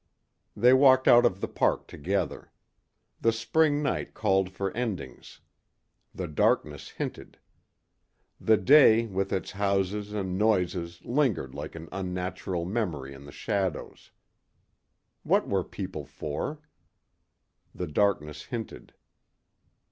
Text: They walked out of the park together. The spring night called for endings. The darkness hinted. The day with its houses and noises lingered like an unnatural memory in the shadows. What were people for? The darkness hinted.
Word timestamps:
They 0.55 0.73
walked 0.73 1.07
out 1.07 1.27
of 1.27 1.41
the 1.41 1.47
park 1.47 1.85
together. 1.87 2.51
The 3.21 3.31
spring 3.31 3.83
night 3.83 4.15
called 4.15 4.49
for 4.49 4.71
endings. 4.71 5.41
The 6.11 6.27
darkness 6.27 6.89
hinted. 6.89 7.37
The 8.39 8.57
day 8.57 9.05
with 9.05 9.31
its 9.31 9.51
houses 9.51 10.11
and 10.11 10.39
noises 10.39 11.05
lingered 11.05 11.53
like 11.53 11.75
an 11.75 11.87
unnatural 11.91 12.65
memory 12.65 13.13
in 13.13 13.25
the 13.25 13.31
shadows. 13.31 14.09
What 15.21 15.47
were 15.47 15.63
people 15.63 16.07
for? 16.07 16.61
The 17.75 17.85
darkness 17.85 18.45
hinted. 18.45 18.95